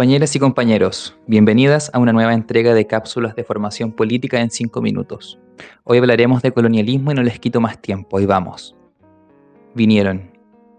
[0.00, 4.80] Compañeras y compañeros, bienvenidas a una nueva entrega de cápsulas de formación política en 5
[4.80, 5.38] minutos.
[5.84, 8.74] Hoy hablaremos de colonialismo y no les quito más tiempo, y vamos.
[9.74, 10.30] Vinieron.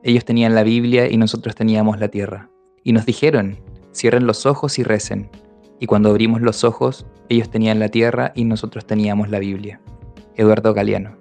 [0.02, 2.50] Ellos tenían la Biblia y nosotros teníamos la tierra.
[2.84, 3.60] Y nos dijeron,
[3.94, 5.30] cierren los ojos y recen.
[5.80, 9.80] Y cuando abrimos los ojos, ellos tenían la tierra y nosotros teníamos la Biblia.
[10.36, 11.16] Eduardo Galeano.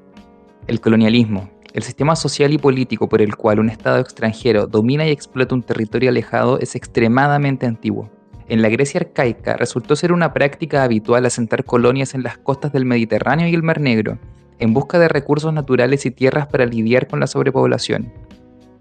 [0.69, 5.11] El colonialismo, el sistema social y político por el cual un Estado extranjero domina y
[5.11, 8.11] explota un territorio alejado es extremadamente antiguo.
[8.49, 12.85] En la Grecia arcaica resultó ser una práctica habitual asentar colonias en las costas del
[12.85, 14.19] Mediterráneo y el Mar Negro,
[14.59, 18.13] en busca de recursos naturales y tierras para lidiar con la sobrepoblación.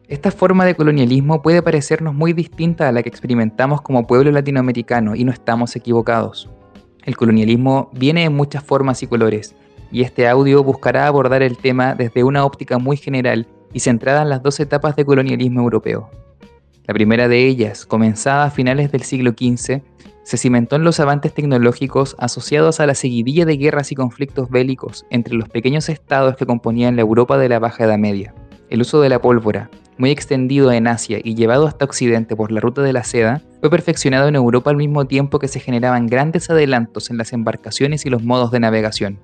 [0.08, 5.16] Esta forma de colonialismo puede parecernos muy distinta a la que experimentamos como pueblo latinoamericano
[5.16, 6.50] y no estamos equivocados.
[7.04, 9.56] El colonialismo viene en muchas formas y colores,
[9.92, 14.30] y este audio buscará abordar el tema desde una óptica muy general y centrada en
[14.30, 16.10] las dos etapas de colonialismo europeo.
[16.88, 19.82] La primera de ellas, comenzada a finales del siglo XV,
[20.24, 25.06] se cimentó en los avances tecnológicos asociados a la seguidilla de guerras y conflictos bélicos
[25.10, 28.34] entre los pequeños estados que componían la Europa de la Baja Edad Media.
[28.70, 32.60] El uso de la pólvora, muy extendido en Asia y llevado hasta Occidente por la
[32.60, 36.50] ruta de la seda, fue perfeccionado en Europa al mismo tiempo que se generaban grandes
[36.50, 39.20] adelantos en las embarcaciones y los modos de navegación.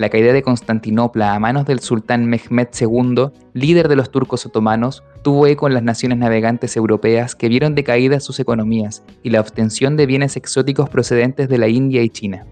[0.00, 5.04] La caída de Constantinopla a manos del sultán Mehmed II, líder de los turcos otomanos,
[5.20, 9.98] tuvo eco en las naciones navegantes europeas que vieron decaídas sus economías y la obtención
[9.98, 12.46] de bienes exóticos procedentes de la India y China.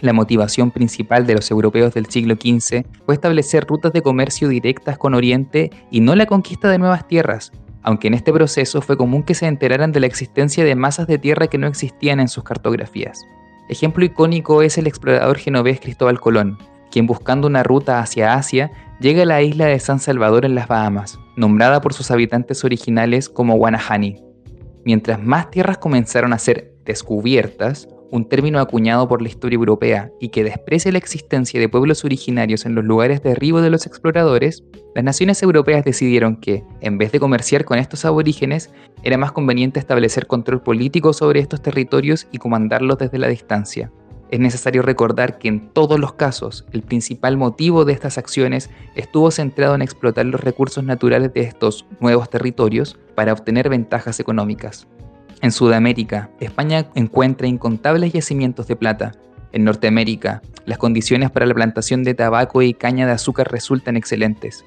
[0.00, 4.96] La motivación principal de los europeos del siglo XV fue establecer rutas de comercio directas
[4.96, 7.52] con Oriente y no la conquista de nuevas tierras,
[7.82, 11.18] aunque en este proceso fue común que se enteraran de la existencia de masas de
[11.18, 13.20] tierra que no existían en sus cartografías.
[13.68, 16.56] Ejemplo icónico es el explorador genovés Cristóbal Colón,
[16.96, 20.66] quien buscando una ruta hacia Asia llega a la isla de San Salvador en las
[20.66, 24.24] Bahamas, nombrada por sus habitantes originales como Guanahani.
[24.82, 30.30] Mientras más tierras comenzaron a ser descubiertas, un término acuñado por la historia europea y
[30.30, 34.64] que desprecia la existencia de pueblos originarios en los lugares de arribo de los exploradores,
[34.94, 38.70] las naciones europeas decidieron que, en vez de comerciar con estos aborígenes,
[39.02, 43.92] era más conveniente establecer control político sobre estos territorios y comandarlos desde la distancia.
[44.30, 49.30] Es necesario recordar que en todos los casos el principal motivo de estas acciones estuvo
[49.30, 54.88] centrado en explotar los recursos naturales de estos nuevos territorios para obtener ventajas económicas.
[55.42, 59.12] En Sudamérica, España encuentra incontables yacimientos de plata.
[59.52, 64.64] En Norteamérica, las condiciones para la plantación de tabaco y caña de azúcar resultan excelentes.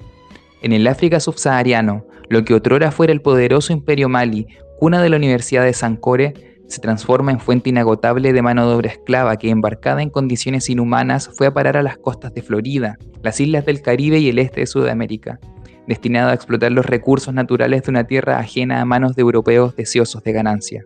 [0.62, 4.46] En el África subsahariano, lo que otrora fuera el poderoso imperio Mali,
[4.78, 8.90] cuna de la Universidad de Sankore, se transforma en fuente inagotable de mano de obra
[8.90, 13.40] esclava que, embarcada en condiciones inhumanas, fue a parar a las costas de Florida, las
[13.40, 15.40] islas del Caribe y el este de Sudamérica,
[15.88, 20.22] destinado a explotar los recursos naturales de una tierra ajena a manos de europeos deseosos
[20.22, 20.84] de ganancia.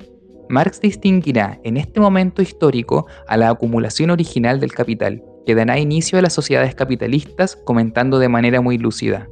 [0.48, 6.18] Marx distinguirá en este momento histórico a la acumulación original del capital, que dará inicio
[6.18, 9.28] a las sociedades capitalistas comentando de manera muy lúcida.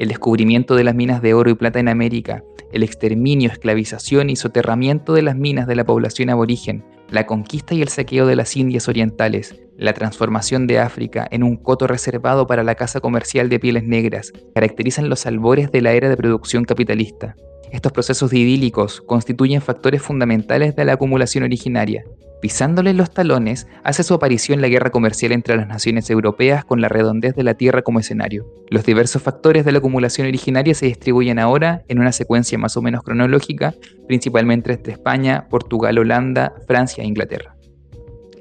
[0.00, 4.36] El descubrimiento de las minas de oro y plata en América, el exterminio, esclavización y
[4.36, 8.56] soterramiento de las minas de la población aborigen, la conquista y el saqueo de las
[8.56, 13.60] Indias Orientales, la transformación de África en un coto reservado para la caza comercial de
[13.60, 17.36] pieles negras, caracterizan los albores de la era de producción capitalista.
[17.70, 22.04] Estos procesos idílicos constituyen factores fundamentales de la acumulación originaria,
[22.40, 26.88] Pisándole los talones, hace su aparición la guerra comercial entre las naciones europeas con la
[26.88, 28.46] redondez de la Tierra como escenario.
[28.70, 32.82] Los diversos factores de la acumulación originaria se distribuyen ahora en una secuencia más o
[32.82, 33.74] menos cronológica,
[34.08, 37.56] principalmente entre España, Portugal, Holanda, Francia e Inglaterra.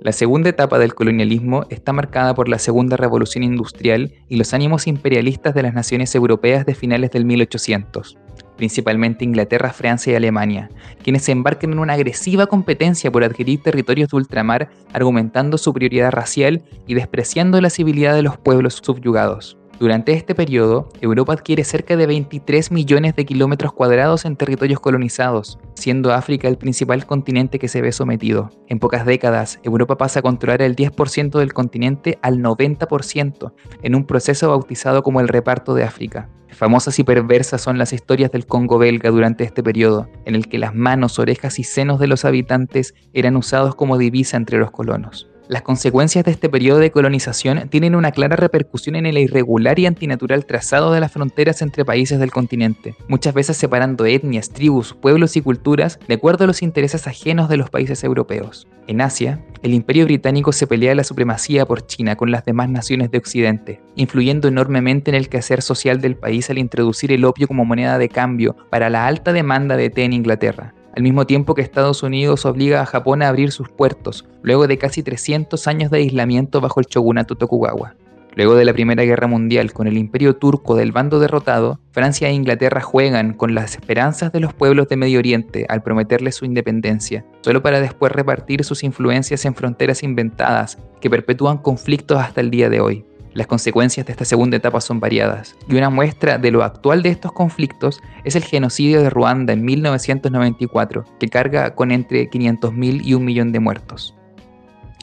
[0.01, 4.87] La segunda etapa del colonialismo está marcada por la Segunda Revolución Industrial y los ánimos
[4.87, 8.17] imperialistas de las naciones europeas de finales del 1800
[8.59, 10.69] principalmente Inglaterra, Francia y Alemania,
[11.01, 16.61] quienes se embarcan en una agresiva competencia por adquirir territorios de ultramar, argumentando superioridad racial
[16.85, 19.58] y despreciando la civilidad de los pueblos subyugados.
[19.79, 25.57] Durante este periodo, Europa adquiere cerca de 23 millones de kilómetros cuadrados en territorios colonizados,
[25.73, 28.49] siendo África el principal continente que se ve sometido.
[28.67, 34.05] En pocas décadas, Europa pasa a controlar el 10% del continente al 90%, en un
[34.05, 36.29] proceso bautizado como el reparto de África.
[36.49, 40.57] Famosas y perversas son las historias del Congo belga durante este periodo, en el que
[40.57, 45.29] las manos, orejas y senos de los habitantes eran usados como divisa entre los colonos.
[45.49, 49.87] Las consecuencias de este periodo de colonización tienen una clara repercusión en el irregular y
[49.87, 55.35] antinatural trazado de las fronteras entre países del continente, muchas veces separando etnias, tribus, pueblos
[55.37, 58.67] y culturas de acuerdo a los intereses ajenos de los países europeos.
[58.85, 63.09] En Asia, el imperio británico se pelea la supremacía por China con las demás naciones
[63.09, 67.65] de Occidente, influyendo enormemente en el quehacer social del país al introducir el opio como
[67.65, 71.61] moneda de cambio para la alta demanda de té en Inglaterra al mismo tiempo que
[71.61, 75.97] Estados Unidos obliga a Japón a abrir sus puertos, luego de casi 300 años de
[75.97, 77.95] aislamiento bajo el shogunato Tokugawa.
[78.35, 82.33] Luego de la Primera Guerra Mundial, con el imperio turco del bando derrotado, Francia e
[82.33, 87.25] Inglaterra juegan con las esperanzas de los pueblos de Medio Oriente al prometerles su independencia,
[87.41, 92.69] solo para después repartir sus influencias en fronteras inventadas que perpetúan conflictos hasta el día
[92.69, 93.05] de hoy.
[93.39, 97.07] Las consecuencias de esta segunda etapa son variadas, y una muestra de lo actual de
[97.07, 103.13] estos conflictos es el genocidio de Ruanda en 1994, que carga con entre 500.000 y
[103.13, 104.13] un millón de muertos.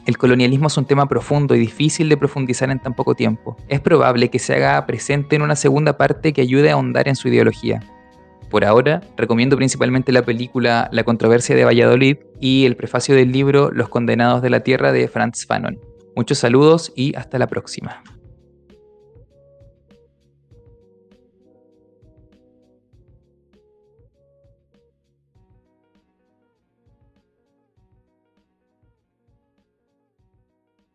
[0.04, 3.56] El colonialismo es un tema profundo y difícil de profundizar en tan poco tiempo.
[3.68, 7.16] Es probable que se haga presente en una segunda parte que ayude a ahondar en
[7.16, 7.80] su ideología.
[8.50, 13.70] Por ahora, recomiendo principalmente la película La controversia de Valladolid y el prefacio del libro
[13.72, 15.80] Los condenados de la tierra de Franz Fanon.
[16.14, 18.02] Muchos saludos y hasta la próxima.